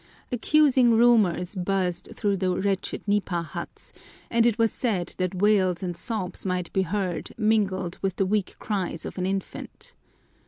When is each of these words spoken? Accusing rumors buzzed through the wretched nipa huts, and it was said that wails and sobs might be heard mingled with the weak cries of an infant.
Accusing 0.31 0.97
rumors 0.97 1.53
buzzed 1.53 2.09
through 2.15 2.37
the 2.37 2.49
wretched 2.59 3.07
nipa 3.07 3.43
huts, 3.43 3.93
and 4.31 4.47
it 4.47 4.57
was 4.57 4.71
said 4.73 5.13
that 5.19 5.35
wails 5.35 5.83
and 5.83 5.95
sobs 5.95 6.43
might 6.43 6.73
be 6.73 6.81
heard 6.81 7.33
mingled 7.37 7.99
with 8.01 8.15
the 8.15 8.25
weak 8.25 8.55
cries 8.57 9.05
of 9.05 9.19
an 9.19 9.27
infant. 9.27 9.93